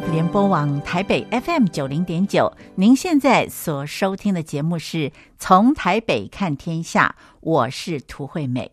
[0.00, 8.72] 联播网台北 FM 九零点九，您现在所收听的节目是从台北看天下，我是涂惠美。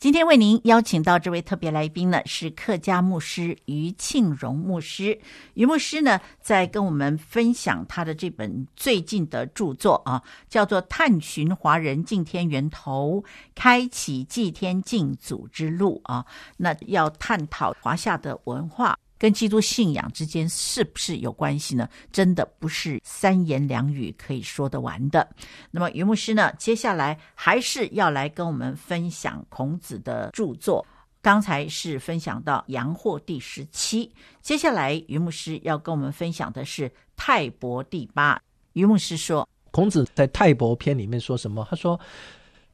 [0.00, 5.20] 今天为您邀请到这位特别来宾呢，是客家牧师余庆荣牧师。
[5.54, 13.22] 余牧师呢，在跟我们分享他的这本最近的著作啊，叫做《探寻华人敬天源头，
[13.54, 16.26] 开启祭天敬祖之路》啊。
[16.56, 18.98] 那要探讨华夏的文化。
[19.18, 21.88] 跟基督信仰之间是不是有关系呢？
[22.12, 25.26] 真的不是三言两语可以说得完的。
[25.70, 30.84] 那么于牧师呢，接下来还是要来跟我们分享孔子的著作。
[31.22, 38.40] 刚才是分享到《阳货》第十七，接下来于牧师要跟我们分享的是《泰伯》第八。
[38.74, 41.66] 于牧师说，孔子在《泰伯篇》里面说什么？
[41.68, 41.98] 他说。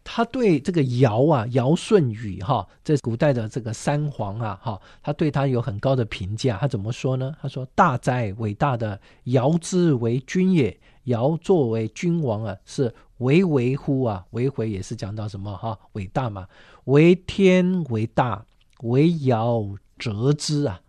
[0.05, 6.59] 他对这个尧啊，尧舜禹哈，这古代的这个三皇啊，哈，他对他有很高的评价。
[6.61, 7.35] 他怎么说呢？
[7.41, 10.79] 他说：“大哉，伟大的尧之为君也！
[11.05, 14.25] 尧作为君王啊，是为为乎啊？
[14.31, 15.77] 为回也是讲到什么哈？
[15.93, 16.47] 伟大嘛？
[16.85, 18.45] 为天为大，
[18.83, 19.65] 为尧
[19.99, 20.81] 则之啊！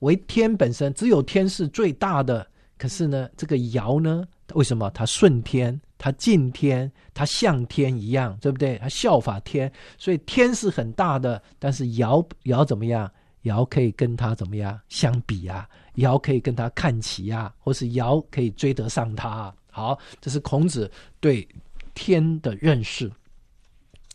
[0.00, 2.46] 为天本身，只有天是最大的。
[2.76, 8.76] 可是呢，这个尧呢，为什么他顺天？”他敬天，他像天一样，对不对？
[8.76, 11.42] 他效法天，所以天是很大的。
[11.58, 13.10] 但是尧尧怎么样？
[13.42, 15.66] 尧可以跟他怎么样相比啊？
[15.94, 19.54] 尧可以跟他看齐啊，或是尧可以追得上他啊。
[19.70, 21.46] 好，这是孔子对
[21.94, 23.10] 天的认识。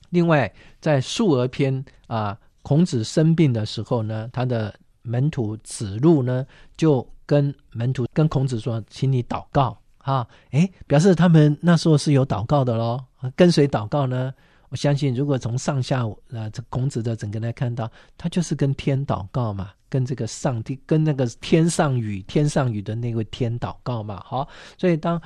[0.09, 6.45] 另外，在述而篇啊，孔子生病的时候呢，他的门徒子路呢，
[6.77, 9.75] 就跟门徒跟孔子说：“请你祷告。”
[10.09, 12.99] 啊，哎，表示他们那时候是有祷告的喽。
[13.35, 14.33] 跟谁祷告呢？
[14.69, 24.23] 我相信，如果从上下啊，这孔子的整个来看到，他就是跟天祷告嘛，跟这个上帝，跟那个天上雨、天上雨的那位天祷告嘛。
[24.25, 25.21] 好，所以当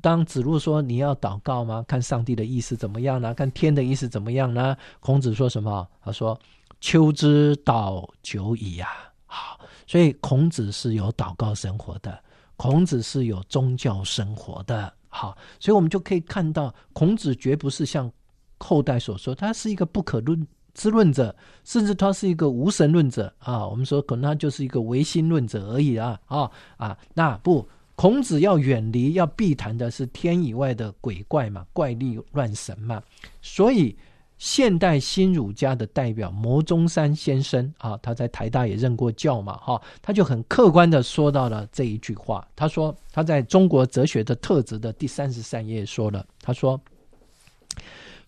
[0.00, 1.84] 当子路说你要祷告吗？
[1.86, 3.34] 看上帝的意思怎么样呢？
[3.34, 4.76] 看天的意思怎么样呢？
[5.00, 5.86] 孔子说什么？
[6.02, 6.38] 他说
[6.80, 8.88] ：“秋之祷久矣呀。”
[9.26, 12.18] 好，所以孔子是有祷告生活的。
[12.56, 18.10] 孔子是有宗教生活的，好，所以我们就可以看到，孔子绝不是像
[18.58, 23.66] 后代所说，他是一个不可论之论者，甚至他是一个无神论者啊。
[23.66, 26.98] 我们说可能他就是一个唯心论者而已啊啊啊！
[27.14, 33.02] 那不，孔子要远离、要避谈的是天以外的鬼怪嘛，怪力乱神嘛，
[33.40, 33.96] 所以。
[34.38, 42.46] 现代新儒家的代表牟中山先生啊，他在台大也任过教嘛，哈，他就很客观的说到了这一句话。
[42.54, 46.78] 他说他在中国哲学的特质的第三十三页说了，他说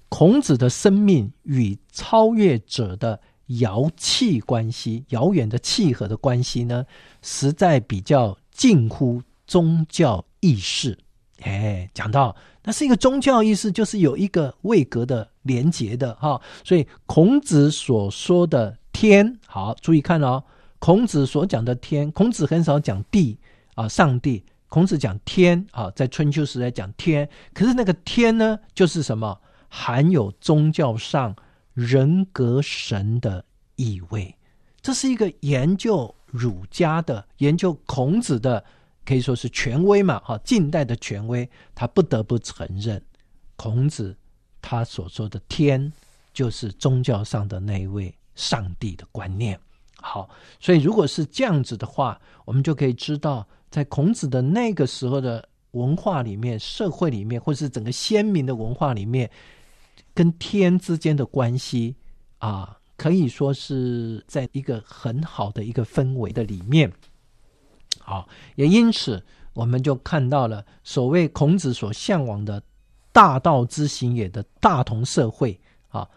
[0.09, 3.21] 孔子的生命与超越者的
[3.61, 6.87] 遥契关系，遥远的契合的关系呢，
[7.21, 10.99] 实在比较近乎宗教意识。
[11.43, 12.35] 哎，讲到
[12.69, 16.39] 那是一个宗教意识，就是有一个位格的连结的哈。
[16.63, 20.45] 所以孔子所说的天，好，注意看哦。
[20.79, 23.39] 孔子所讲的天，孔子很少讲地
[23.75, 24.45] 啊，上帝。
[24.69, 29.41] 孔子讲天啊，在春秋时代讲天，可是那个天呢，就是什么？
[29.71, 31.35] 含有宗教上
[31.73, 33.43] 人格神的
[33.77, 34.37] 意味。
[34.83, 38.63] 这是一个研究儒家的，研究孔子的。
[39.09, 43.03] 可以说是权威嘛，哈，近代的权威，他不得不承认，
[43.57, 44.15] 孔子
[44.61, 45.91] 他所说的天，
[46.35, 49.59] 就是宗教上的那一位上帝的观念。
[49.97, 50.29] 好，
[50.61, 59.31] 所以如果是这样子的话，我们就可以知道，在孔子的那个时候的文化里面、社会里面，或是整个先民的文化里面，
[60.13, 61.97] 跟天之间的关系
[62.41, 66.93] 啊，可以说是在一个很好的一个氛围的里面。
[68.09, 72.63] 好，也因此，我们就看到了所谓孔子所向往的
[73.13, 76.09] “大道之行也”的大同社会啊，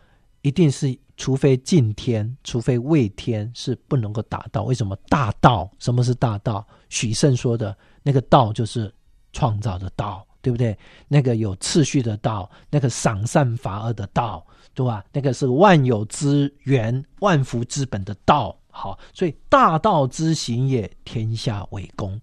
[0.42, 4.64] 一定是除非敬天，除非畏天，是不能够达到。
[4.64, 5.70] 为什么大道？
[5.80, 6.66] 什么是大道？
[6.88, 8.90] 许慎说的那个道，就是
[9.34, 10.78] 创造的道，对不对？
[11.10, 15.04] 那个有次序的道，那个赏善罚恶的道，对吧？
[15.12, 18.58] 那个是万有之源、万福之本的道。
[18.72, 22.20] 好，所以大道之行也，天下为公。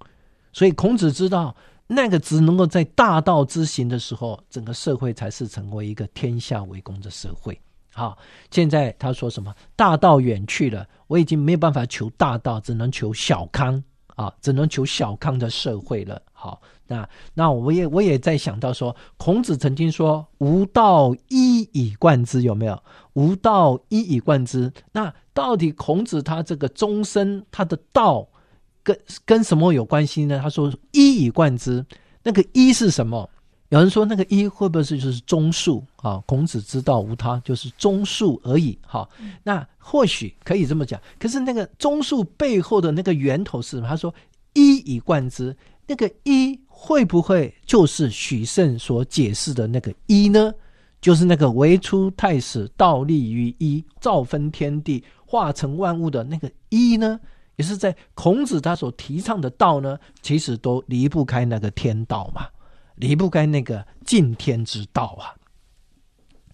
[0.53, 1.55] 所以孔子知道，
[1.87, 7.59] 那个只能够在大道之行的时候，整个社会才是成为一个天下为公的社会。
[7.93, 8.17] 好，
[8.51, 9.55] 现在他说什么？
[9.77, 13.83] 大道远去了，我已经没有办法求大道，只能求小康
[14.19, 16.21] 啊，只能求小康的社会了。
[16.33, 22.83] 好，那那我也我也在想到说，孔子曾经说“吾道一以贯之”，有没有
[23.15, 28.27] ？“吾道一以贯之”，那到底孔子他这个终身他的道
[28.83, 30.41] 跟跟什么有关系呢？
[30.43, 31.87] 他说“一以贯之”，
[32.25, 33.31] 那个“一”是什么？
[33.71, 36.23] 有人说那个“一”会不会是就是中恕啊？
[36.27, 38.79] 孔子之道无他，就是中恕而已。
[38.87, 39.09] 好，
[39.43, 41.01] 那或许可以这么讲。
[41.19, 43.89] 可是那个中恕背后的那个源头是什么？
[43.89, 44.15] 他说
[44.55, 45.55] “一以贯之”。
[45.91, 50.53] 那个一会不会就是许慎所解释的那个一呢？
[51.01, 57.19] 就是那个唯出太史，道立于一，造分天地，化成万物的那个一呢？
[57.57, 62.47] 也是在孔子他所提倡的道呢，其实都离不开那个天道嘛，
[62.99, 65.35] 离不开那个敬天之道啊。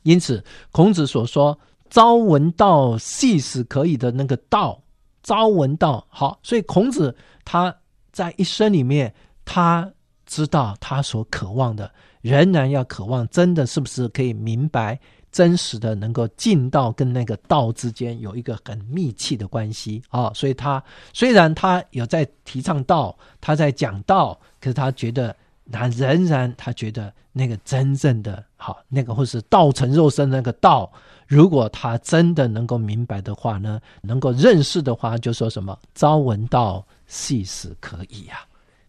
[0.02, 1.58] 因此，孔子所说
[1.90, 4.82] “朝闻道，夕死可矣”的那个道，
[5.22, 7.74] 朝闻道好，所以孔子他。
[8.14, 9.12] 在一生里面，
[9.44, 9.92] 他
[10.24, 14.96] 知道他所渴望的，仍然要渴望，真的是不是可以明白
[15.32, 20.80] 真实的，能够进到跟那个道之间有一个很密切的关系啊、所以他
[21.12, 25.34] 虽然他有在提倡道，他在讲道，可是他觉得，
[25.72, 30.92] 他仍然他觉得那个真正的好，那个或是道成肉身那个道，
[31.26, 36.84] 如果他真的能够明白的话呢，能够认识的话，就说什么朝闻道。
[37.06, 38.40] 夕死可矣、啊，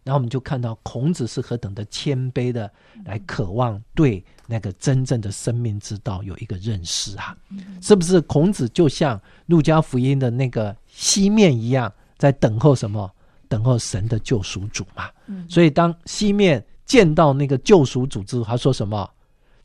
[0.05, 2.71] 然后我们就看到孔子是何等的谦卑的
[3.03, 7.35] 来渴望对那个真正的生命之道有一个认识啊，
[7.81, 8.21] 是不是？
[8.21, 13.11] 孔子就像路加福音的那个西面一样，在等候什么？
[13.47, 15.09] 等候神的救赎主嘛。
[15.49, 19.09] 所以当西面见到那个救赎主之后，他说什么？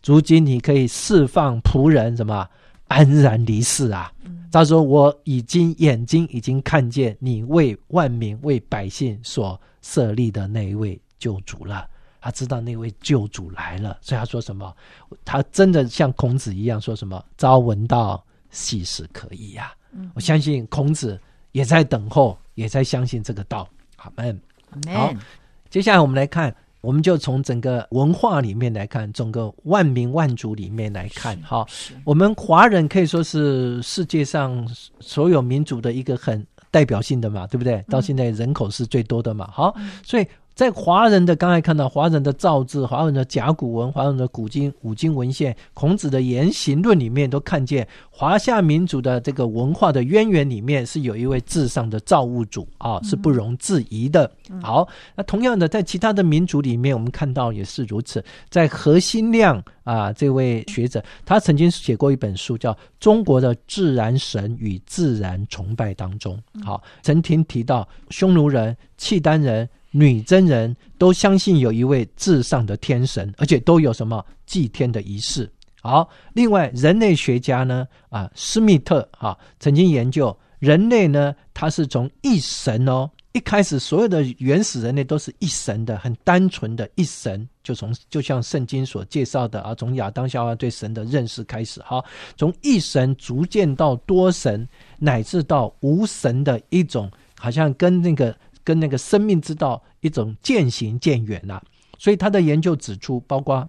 [0.05, 2.49] 如今你可以释放仆人什么？
[2.89, 4.12] 安然离世啊。
[4.53, 11.87] 他说：“我已经眼睛已经看见你为万民、为百姓所设立的那一位救主了。
[12.20, 14.74] 他知道那位救主来了，所以他说什么？
[15.24, 17.24] 他真的像孔子一样说什么？
[17.39, 19.72] 朝闻道，夕死可矣呀！
[20.14, 21.20] 我相信孔子
[21.53, 23.68] 也在等候，也在相信这个道。
[23.96, 24.40] 阿门。
[24.94, 25.12] 好，
[25.68, 31.62] 接下来我们来看。”我们就从整个文化里面来看，整个万民万族里面来看，哈，
[32.05, 34.66] 我们华人可以说是世界上
[34.98, 37.84] 所有民族的一个很代表性的嘛，对不对？
[37.90, 40.26] 到现在人口是最多的嘛，好，所以。
[40.61, 54.30] 在华人的刚才看到华人的造字、华人的甲骨文、华人的古今五经文献、孔子的言行论里面，都看见华夏民族的这个文化的渊源里面是有一位至上的造物主啊，是不容置疑的。
[54.61, 54.86] 好，
[55.16, 58.22] 那同样的，在其他的民族里面，我们看到也是如此。
[58.50, 69.66] 在何新亮啊这位学者，他曾经写过一本书，叫《中国的自然神与自然崇拜》当中，好，曾经提到匈奴人、契丹人。
[69.91, 75.51] 女真人都相信有一位至上的天神，而且都有什么祭天的仪式。
[75.82, 92.05] 好，另外人类学家呢，啊，施密特啊，曾经研究人类呢，他是从一神哦，一开始所有的原始人类都是一神的，很单纯的一神，就从就像圣经所介绍的啊，从亚当夏娃对神的认识开始，哈，
[92.36, 94.68] 从一神逐渐到多神，
[94.99, 98.36] 乃至到无神的一种，好像跟那个。
[98.64, 101.62] 跟那个生命之道一种渐行渐远了，
[101.98, 103.68] 所以他的研究指出，包括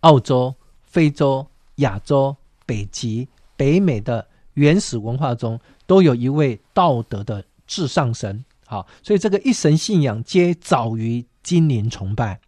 [0.00, 1.46] 澳洲、非洲、
[1.76, 8.44] 亚洲、北极、北美的原始文化中，都有一位道德的至上神。
[8.66, 12.40] 好，所以这个一神信仰皆早于精灵崇拜，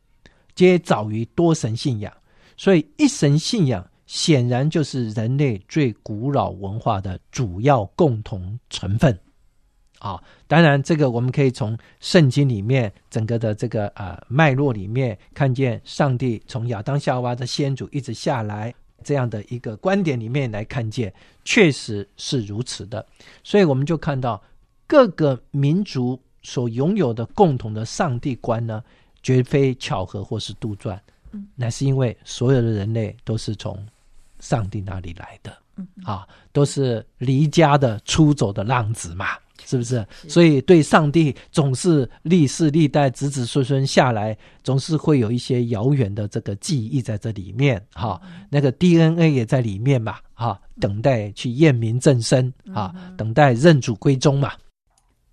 [0.54, 2.12] 皆早于多神信仰。
[2.56, 9.18] 所以一神信仰显然就是人类最古老文化的主要共同成分。
[10.04, 10.22] 啊。
[10.46, 21.12] 当然，这个我们可以从圣经里面整个的这个呃脉络里面看见，上帝从亚当夏娃的先祖一直下来这样的一个观点里面来看见，
[21.44, 23.04] 确实是如此的。
[23.42, 24.40] 所以我们就看到
[24.86, 28.84] 各个民族所拥有的共同的上帝观呢，
[29.22, 30.98] 绝非巧合或是杜撰，
[31.56, 33.84] 乃是因为所有的人类都是从
[34.40, 35.56] 上帝那里来的，
[36.04, 39.26] 啊，都是离家的出走的浪子嘛。
[39.64, 40.06] 是不是？
[40.28, 48.20] 所以对上帝总是历世历代子子孙孙下来，总是会有一些遥远的这个记忆在这里面哈。
[48.50, 54.52] 那个 DNA 也在里面嘛哈，等待去验明正身啊，等待认主归宗嘛。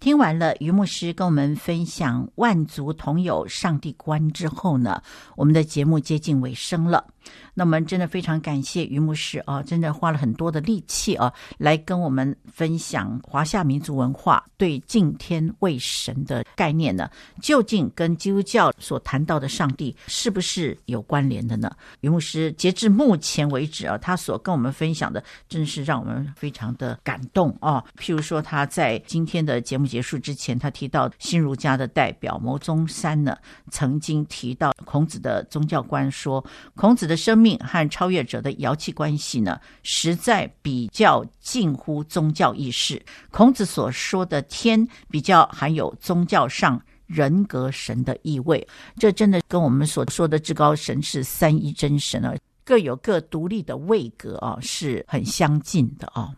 [0.02, 5.00] 听完了于牧师跟我们分享万族同有上帝观之后呢，
[5.36, 7.06] 我们的节目接近尾声了。
[7.54, 17.08] 那我们真的非常感谢于牧师啊，真的花了很多的力气啊，来跟我们分享华夏民族文化对敬天畏神的概念呢，
[17.40, 21.72] 究竟跟基督教所谈到的上帝是不是有关联的呢？
[22.00, 27.84] 于牧师截至目前为止啊，他所跟我们分享的，真是让我们非常的感动啊。
[28.00, 33.36] 譬如说，他在今天的节目结束之前，他提到新儒家的代表牟宗三呢，
[33.70, 36.42] 曾经提到孔子的宗教观说，
[36.76, 43.04] 孔子的生命和超越者的遥期关系呢，实在比较近乎宗教意识。
[43.32, 48.66] 孔子所说的天，比较含有宗教上人格神的意味。
[48.96, 52.34] 这真的跟我们所说的至高神是三一真神啊，
[52.64, 56.32] 各有各独立的位格啊，是很相近的啊。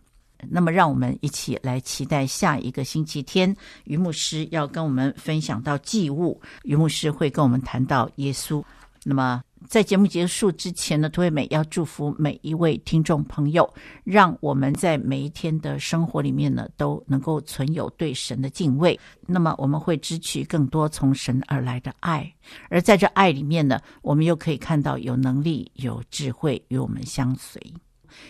[0.50, 8.64] 那么，让我们一起来期待下一个星期天，于牧师要跟我们分享到祭物，于牧师会跟我们谈到耶稣。
[9.04, 9.42] 那么。
[9.70, 13.74] 在节目结束之前呢，涂惠美要祝福每一位听众朋友，
[14.04, 19.00] 让我们在每一天的生活里面呢，都能够存有对神的敬畏。
[19.26, 22.30] 那么我们会支取更多从神而来的爱，
[22.70, 27.62] 而在这爱里面呢，我们又可以看到有能力、有智慧与我们相随。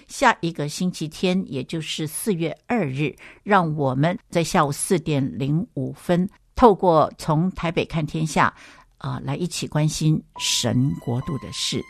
[0.08, 8.54] 下一个星期天也就是四月二日让我们在下午四点零五分透过从台北看天下
[8.98, 11.82] 啊来一起关心神国度的事。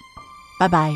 [0.59, 0.93] 拜拜。